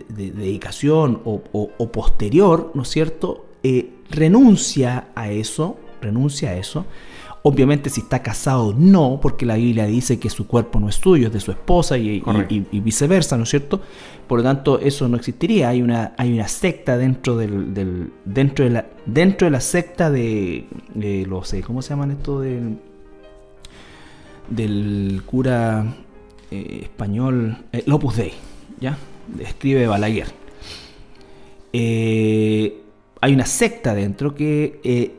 [0.08, 3.45] de, dedicación o, posterior, ¿no es cierto?
[3.68, 6.86] Eh, renuncia a eso, renuncia a eso,
[7.48, 11.28] Obviamente si está casado no, porque la Biblia dice que su cuerpo no es suyo,
[11.28, 12.20] es de su esposa y,
[12.72, 13.82] viceversa, ¿no es cierto?
[14.28, 15.70] Por lo tanto, eso no existiría.
[15.70, 20.66] Hay una, hay una secta dentro del, dentro de la dentro de la secta de,
[21.30, 22.80] los ¿cómo se llaman esto del
[24.50, 25.86] del cura
[26.50, 28.34] eh, español eh, Lopus Dei,
[28.80, 28.98] ¿ya?
[29.40, 30.30] Escribe Balaguer.
[31.74, 32.85] Eh,
[33.22, 35.16] hay una secta dentro que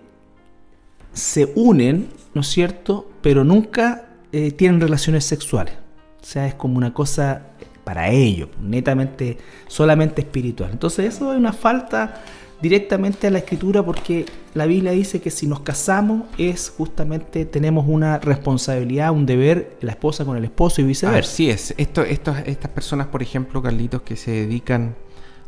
[1.17, 3.11] se unen, ¿no es cierto?
[3.23, 5.75] Pero nunca eh, tienen relaciones sexuales.
[6.23, 7.43] O sea, es como una cosa
[7.85, 10.71] para ellos, netamente, solamente espiritual.
[10.73, 12.23] Entonces eso es una falta
[12.61, 17.87] directamente a la escritura porque la Biblia dice que si nos casamos es justamente tenemos
[17.87, 21.31] una responsabilidad, un deber, la esposa con el esposo y viceversa.
[21.33, 21.75] Así es.
[21.79, 24.97] Esto, estas personas, por ejemplo, Carlitos, que se dedican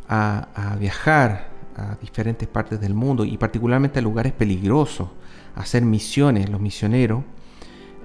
[0.09, 5.09] a, a viajar a diferentes partes del mundo y particularmente a lugares peligrosos,
[5.55, 7.23] hacer misiones, los misioneros,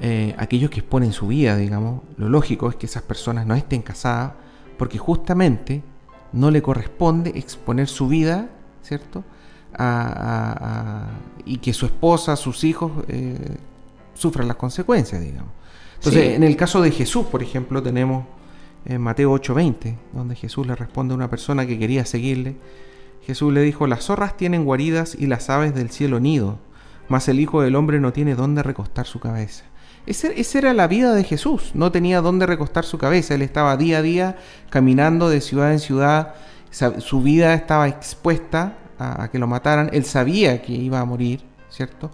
[0.01, 3.81] eh, aquellos que exponen su vida, digamos, lo lógico es que esas personas no estén
[3.81, 4.33] casadas
[4.77, 5.83] porque justamente
[6.33, 8.49] no le corresponde exponer su vida,
[8.81, 9.23] ¿cierto?
[11.45, 13.57] y que su esposa, sus hijos eh,
[14.13, 15.49] sufran las consecuencias, digamos.
[15.95, 18.25] Entonces, en el caso de Jesús, por ejemplo, tenemos
[18.85, 22.55] en Mateo 8:20, donde Jesús le responde a una persona que quería seguirle.
[23.25, 26.59] Jesús le dijo, las zorras tienen guaridas y las aves del cielo nido,
[27.07, 29.63] mas el Hijo del Hombre no tiene dónde recostar su cabeza.
[30.05, 33.99] esa era la vida de Jesús, no tenía dónde recostar su cabeza, él estaba día
[33.99, 34.37] a día
[34.69, 36.35] caminando de ciudad en ciudad,
[36.99, 42.11] su vida estaba expuesta a, que lo mataran, él sabía que iba a morir, ¿cierto?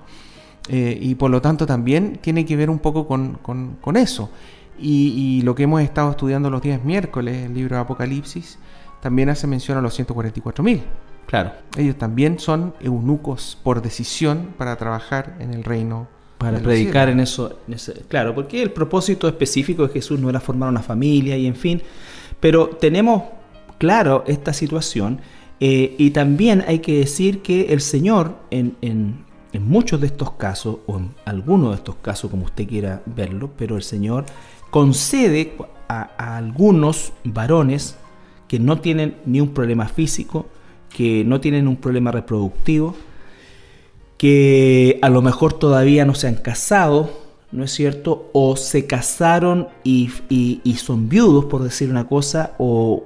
[0.68, 4.30] Eh, y por lo tanto también tiene que ver un poco con, eso.
[4.78, 8.60] Y, lo que hemos estado estudiando los días miércoles, el libro de Apocalipsis,
[9.02, 10.82] también hace mención a los 144.000.
[11.30, 11.52] Claro.
[11.78, 16.08] Ellos también son eunucos por decisión para trabajar en el reino.
[16.40, 17.60] Para predicar en eso,
[18.08, 21.82] Claro, porque el propósito específico de Jesús no era formar una familia y en fin.
[22.40, 23.24] Pero tenemos
[23.78, 25.20] claro esta situación
[25.60, 29.26] eh, y también hay que decir que el Señor en, en,
[29.62, 33.76] muchos de estos casos, o en algunos de estos casos como usted quiera verlo, pero
[33.76, 34.26] el Señor
[34.72, 35.54] concede
[35.90, 37.98] a algunos varones
[38.50, 40.48] que no tienen ni un problema físico,
[40.90, 42.96] que no tienen un problema reproductivo,
[44.18, 47.12] que a lo mejor todavía no se han casado,
[47.52, 48.30] ¿no es cierto?
[48.34, 50.10] O se casaron y,
[50.78, 53.04] son viudos, por decir una cosa, o,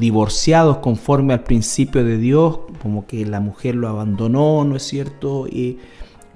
[0.00, 5.46] divorciados conforme al principio de Dios, como que la mujer lo abandonó, ¿no es cierto?
[5.46, 5.78] Y,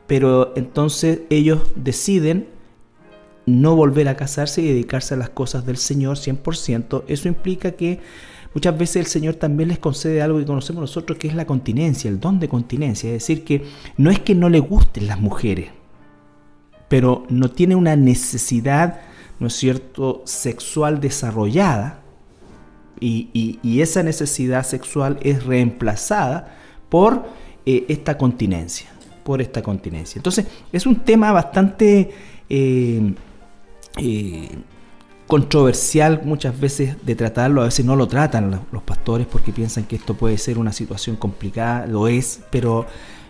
[0.07, 2.49] pero entonces ellos deciden
[3.51, 7.05] no volver a casarse y dedicarse a las cosas del Señor 100%.
[7.09, 8.01] Eso implica que
[8.55, 12.11] Muchas veces el Señor también les concede algo que conocemos nosotros, que es la continencia,
[12.11, 13.09] el don de continencia.
[13.09, 13.65] Es decir, que
[13.97, 15.71] no es que no le gusten las mujeres,
[16.89, 19.03] pero no tiene una necesidad,
[19.39, 22.01] ¿no es cierto?, sexual desarrollada.
[23.03, 26.59] Y, esa necesidad sexual es reemplazada
[26.91, 27.25] por
[27.65, 28.91] eh, esta continencia.
[29.23, 30.19] Por esta continencia.
[30.19, 32.11] Entonces, es un tema bastante
[32.49, 33.15] eh,
[34.01, 34.49] eh,
[35.27, 39.97] controversial muchas veces de tratarlo, a veces no lo tratan los, pastores porque piensan que
[39.97, 42.87] esto puede ser una situación complicada, lo es, pero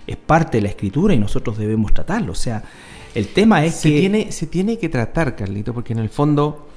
[0.07, 2.33] es parte de la escritura y nosotros debemos tratarlo.
[2.33, 2.63] O sea,
[3.15, 4.01] el tema es se que...
[4.01, 6.69] Tiene, se tiene que tratar, Carlito, porque en el fondo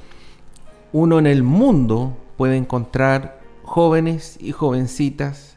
[0.92, 5.56] uno en el mundo puede encontrar jóvenes y jovencitas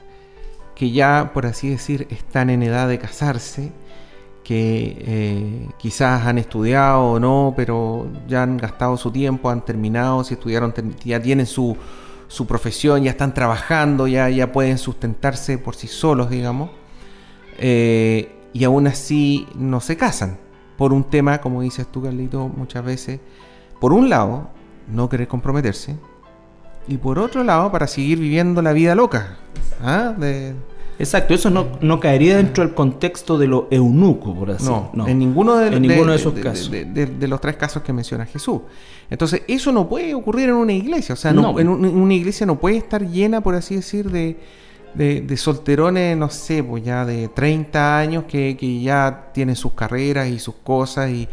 [0.77, 3.73] que ya, por así decir, están en edad de casarse,
[4.47, 10.23] que eh, quizás han estudiado o no, pero ya han gastado su tiempo, han terminado,
[10.23, 10.73] si estudiaron,
[11.05, 11.77] ya tienen su,
[12.29, 16.71] su profesión, ya están trabajando, ya, ya pueden sustentarse por sí solos, digamos,
[17.59, 20.39] eh, y aún así no se casan,
[20.77, 23.19] por un tema, como dices tú, Carlito, muchas veces,
[23.81, 24.51] por un lado,
[24.87, 25.97] no querer comprometerse,
[26.87, 29.39] y por otro lado, para seguir viviendo la vida loca.
[29.83, 30.15] ¿ah?
[30.99, 35.19] Exacto, eso no, caería dentro del contexto de lo eunuco, por así no, no, en
[35.19, 36.71] ninguno de, ninguno de, esos casos.
[36.71, 38.63] De, los tres casos que menciona Jesús.
[39.11, 41.13] Entonces, eso no puede ocurrir en una iglesia.
[41.13, 44.39] O sea, no, en, una iglesia no puede estar llena, por así decir, de,
[44.95, 50.29] de, solterones, no sé, pues ya de 30 años que, que ya tienen sus carreras
[50.29, 51.29] y sus cosas y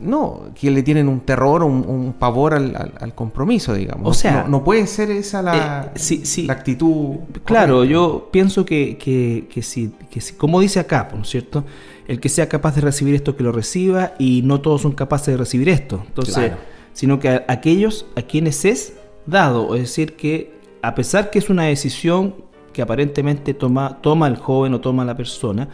[0.00, 4.08] no, que le tienen un terror, un, un pavor al, compromiso, digamos.
[4.08, 7.16] O sea, no, puede ser esa la, eh, la actitud.
[7.44, 11.64] Claro, yo pienso que, que, que, si, que si, como dice acá, ¿no es cierto?
[12.06, 15.28] El que sea capaz de recibir esto, que lo reciba, y no todos son capaces
[15.28, 16.02] de recibir esto.
[16.06, 16.52] Entonces,
[16.92, 18.94] sino que aquellos a quienes es
[19.26, 22.34] dado, es decir, que a pesar que es una decisión
[22.72, 25.68] que aparentemente toma, toma el joven o toma la persona,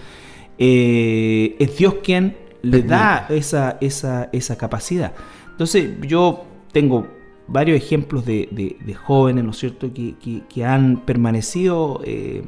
[0.59, 5.13] eh, es Dios quien le da esa, esa, esa capacidad.
[5.51, 7.07] Entonces yo tengo
[7.51, 12.43] varios ejemplos de, jóvenes, ¿no es cierto?, que, han permanecido eh,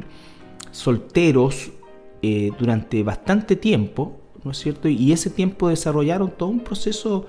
[0.71, 1.73] solteros
[2.23, 4.89] eh, durante bastante tiempo, ¿no es cierto?
[4.89, 7.27] Y ese tiempo desarrollaron todo un proceso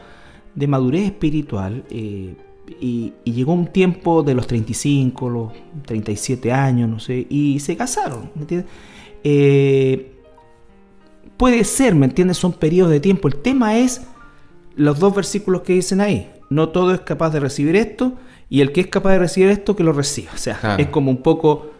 [0.53, 2.35] de madurez espiritual eh,
[2.79, 5.51] y, llegó un tiempo de los 35, los
[5.85, 8.71] 37 años, no sé, y se casaron, ¿me entiendes?
[11.43, 12.37] Puede ser, ¿me entiendes?
[12.37, 13.27] Son periodos de tiempo.
[13.27, 13.99] El tema es
[14.77, 16.31] los dos versículos que dicen ahí.
[16.49, 18.13] No todo es capaz de recibir esto
[18.49, 20.31] y el que es capaz de recibir esto, que lo reciba.
[20.33, 21.71] O sea, es como un poco,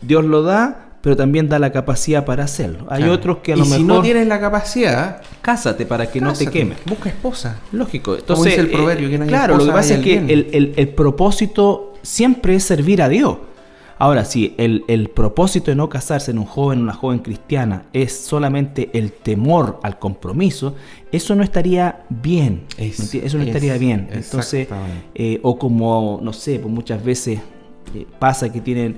[0.00, 2.84] Dios lo da, pero también da la capacidad para hacerlo.
[2.88, 3.78] Hay otros que a lo y mejor...
[3.78, 5.22] si no tienes la capacidad...
[5.40, 6.74] Cásate para que no te queme.
[6.84, 7.60] Busca esposa.
[7.70, 8.16] Lógico.
[8.16, 12.56] Entonces, el proverbio, que no claro, lo que pasa es que el, el propósito siempre
[12.56, 13.36] es servir a Dios.
[14.02, 18.12] Ahora, si el, propósito de no casarse en un joven o una joven cristiana es
[18.12, 20.74] solamente el temor al compromiso,
[21.12, 22.64] eso no estaría bien.
[22.78, 24.08] eso no estaría bien.
[24.10, 24.66] Entonces,
[25.14, 27.38] eh, o como, no sé, pues muchas veces
[27.94, 28.96] eh, pasa que tienen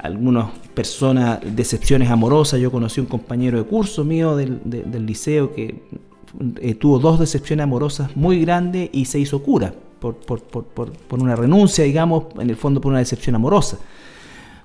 [0.00, 2.60] algunas personas decepciones amorosas.
[2.60, 4.60] Yo conocí un compañero de curso mío del,
[5.06, 5.82] liceo que
[6.60, 11.84] eh, tuvo dos decepciones amorosas muy grandes y se hizo cura por, por, una renuncia,
[11.84, 13.78] digamos, en el fondo por una decepción amorosa.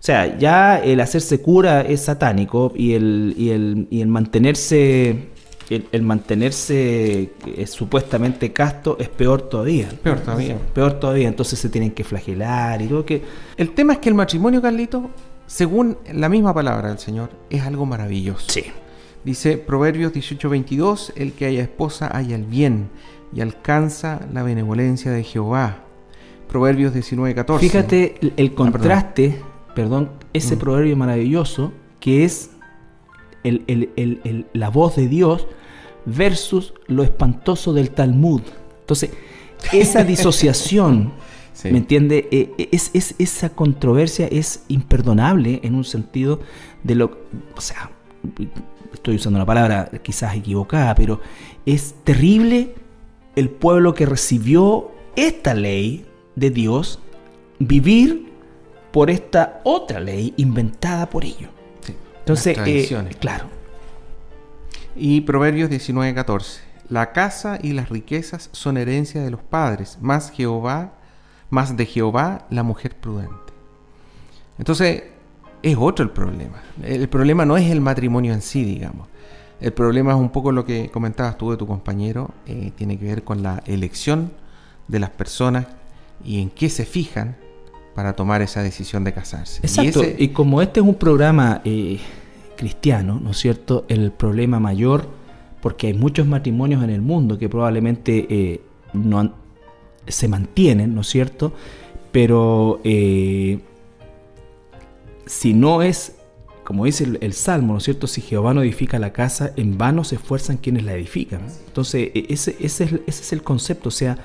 [0.01, 5.29] O sea, ya el hacerse cura es satánico y el, y el, y el mantenerse
[5.69, 9.89] el, mantenerse eh, supuestamente casto es peor todavía.
[10.01, 10.57] Peor todavía.
[10.73, 11.27] Peor todavía.
[11.27, 13.21] Entonces se tienen que flagelar y todo que.
[13.55, 15.11] El tema es que el matrimonio, Carlito,
[15.45, 18.47] según la misma palabra del Señor, es algo maravilloso.
[18.49, 18.63] Sí.
[19.23, 22.89] Dice Proverbios 18:22, el que haya esposa haya el bien
[23.35, 25.83] y alcanza la benevolencia de Jehová.
[26.49, 27.59] Proverbios 19:14.
[27.59, 30.59] Fíjate el ah, contraste perdón, ese mm.
[30.59, 32.51] proverbio maravilloso que es
[33.43, 35.47] la voz de Dios
[36.05, 38.41] versus lo espantoso del Talmud.
[38.81, 39.11] Entonces,
[39.71, 41.13] esa disociación,
[41.63, 42.27] ¿me entiende?
[42.31, 46.39] E, e, es, esa controversia es imperdonable en un sentido
[46.83, 47.19] de lo...
[47.55, 47.91] O sea,
[48.93, 51.21] estoy usando una palabra quizás equivocada, pero
[51.65, 52.75] es terrible
[53.35, 56.05] el pueblo que recibió esta ley
[56.35, 56.99] de Dios
[57.59, 58.30] vivir
[58.91, 61.49] por esta otra ley inventada por ellos.
[62.19, 63.45] Entonces, eh, claro.
[64.95, 66.59] Y Proverbios 19:14.
[66.89, 70.93] La casa y las riquezas son herencia de los padres, más Jehová,
[71.49, 73.53] más de Jehová la mujer prudente.
[74.57, 75.03] Entonces,
[75.63, 76.61] es otro el problema.
[76.83, 79.07] El problema no es el matrimonio en sí, digamos.
[79.61, 83.05] El problema es un poco lo que comentabas tú de tu compañero, eh, tiene que
[83.05, 84.33] ver con la elección
[84.87, 85.67] de las personas
[86.25, 87.37] y en qué se fijan
[87.95, 89.59] para tomar esa decisión de casarse.
[89.63, 91.99] Exacto, y, como este es un programa eh,
[92.55, 93.85] cristiano, ¿no es cierto?
[93.89, 95.07] El problema mayor,
[95.61, 98.61] porque hay muchos matrimonios en el mundo que probablemente eh,
[98.93, 99.33] no
[100.07, 101.53] se mantienen, ¿no es cierto?
[102.11, 103.59] Pero eh,
[105.25, 106.15] si no es,
[106.63, 108.07] como dice el, Salmo, ¿no es cierto?
[108.07, 111.41] Si Jehová no edifica la casa, en vano se esfuerzan quienes la edifican.
[111.67, 114.17] Entonces, e, ese, ese, es, ese es el concepto, o sea,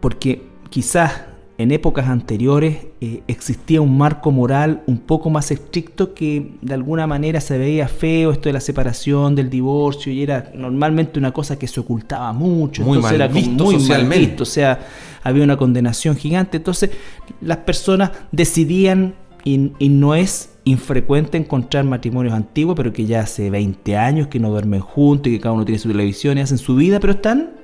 [0.00, 1.22] porque quizás
[1.58, 7.08] en épocas anteriores eh, existía un marco moral un poco más estricto que de alguna
[7.08, 11.58] manera se veía feo esto de la separación, del divorcio, y era normalmente una cosa
[11.58, 14.40] que se ocultaba mucho, muy mal era visto muy socialmente.
[14.40, 14.78] o sea,
[15.24, 16.90] había una condenación gigante, entonces
[17.40, 19.14] las personas decidían
[19.44, 24.50] y, no es infrecuente encontrar matrimonios antiguos, pero que ya hace 20 años que no
[24.50, 27.57] duermen juntos y que cada uno tiene su televisión y hacen su vida, pero están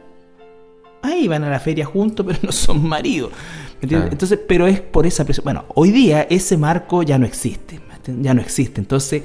[1.04, 3.32] ahí, van a la feria juntos, pero no son maridos.
[3.80, 5.44] Entonces, pero es por esa presión.
[5.44, 7.80] Bueno, hoy día ese marco ya no existe,
[8.20, 8.80] ya no existe.
[8.80, 9.22] Entonces,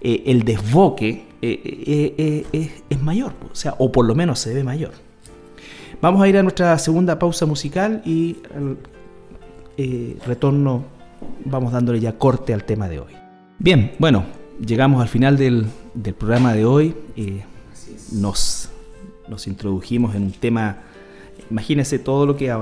[0.00, 4.62] eh, el desboque eh, eh, es mayor, o sea, o por lo menos se ve
[4.62, 4.92] mayor.
[6.00, 8.76] Vamos a ir a nuestra segunda pausa musical y al
[10.26, 10.84] retorno
[11.44, 13.12] vamos dándole ya corte al tema de hoy.
[13.58, 14.24] Bien, bueno,
[14.64, 15.66] llegamos al final del,
[16.18, 16.94] programa de hoy.
[18.12, 18.68] nos,
[19.28, 20.78] nos introdujimos en un tema,
[21.50, 22.54] imagínense todo lo que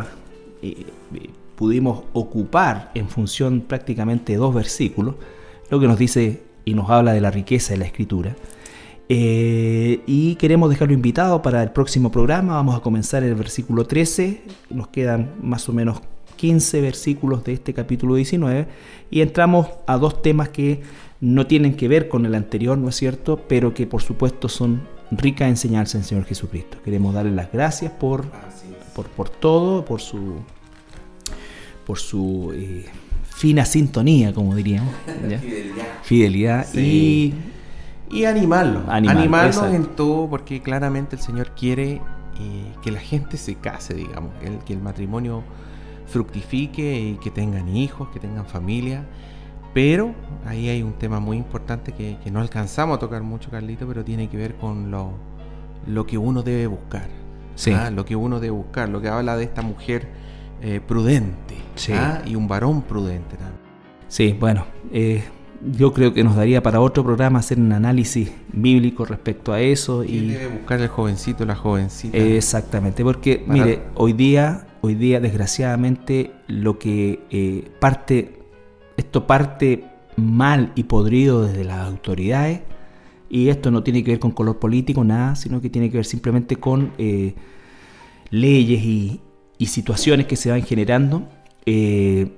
[1.56, 5.14] pudimos ocupar en función prácticamente de dos versículos,
[5.70, 8.34] lo que nos dice y nos habla de la riqueza de la escritura.
[9.08, 12.54] Eh, y queremos dejarlo invitado para el próximo programa.
[12.54, 14.42] Vamos a comenzar el versículo 13.
[14.70, 16.00] Nos quedan más o menos
[16.36, 18.66] 15 versículos de este capítulo 19
[19.10, 20.82] y entramos a dos temas que
[21.20, 23.40] no tienen que ver con el anterior, ¿no es cierto?
[23.48, 26.78] Pero que por supuesto son ricas enseñanzas en Señor Jesucristo.
[26.84, 28.26] Queremos darle las gracias por,
[28.94, 30.36] por, por todo, por su,
[31.86, 32.86] por su eh,
[33.24, 34.94] fina sintonía, como diríamos.
[35.06, 35.86] Fidelidad.
[36.02, 37.34] Fidelidad y...
[38.10, 38.84] Y animarlos.
[38.88, 42.00] animarlos en todo, porque claramente el Señor quiere
[42.38, 45.42] eh, que la gente se case, digamos, el, que el matrimonio
[46.06, 49.04] fructifique y que tengan hijos, que tengan familia.
[49.72, 50.14] Pero
[50.46, 54.28] ahí hay un tema muy importante que, no alcanzamos a tocar mucho, Carlito, pero tiene
[54.28, 55.12] que ver con lo,
[55.86, 57.08] lo que uno debe buscar.
[57.54, 57.72] Sí.
[57.72, 57.90] ¿ah?
[57.90, 60.08] Lo que uno debe buscar, lo que habla de esta mujer
[60.60, 61.56] eh, prudente
[61.92, 62.22] ¿ah?
[62.24, 63.60] y un varón prudente también.
[64.08, 65.24] Sí, bueno, eh,
[65.72, 70.04] yo creo que nos daría para otro programa hacer un análisis bíblico respecto a eso.
[70.04, 72.16] y debe buscar el jovencito, la jovencita.
[72.16, 78.40] exactamente, porque mire, hoy día, hoy día desgraciadamente lo que eh, parte,
[78.96, 79.84] esto parte
[80.16, 82.60] mal y podrido desde las autoridades,
[83.34, 86.06] y esto no tiene que ver con color político, nada, sino que tiene que ver
[86.06, 86.92] simplemente con
[88.30, 89.20] leyes y,
[89.58, 91.28] y situaciones que se van generando.
[91.66, 92.28] Eh,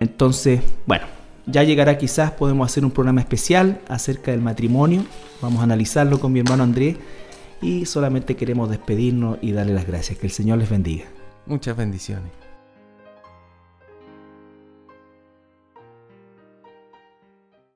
[0.00, 1.06] entonces, bueno,
[1.46, 5.04] ya llegará quizás, podemos hacer un programa especial acerca del matrimonio.
[5.40, 6.96] Vamos a analizarlo con mi hermano Andrés
[7.62, 10.18] y solamente queremos despedirnos y darle las gracias.
[10.18, 11.04] Que el Señor les bendiga.
[11.46, 12.37] Muchas bendiciones.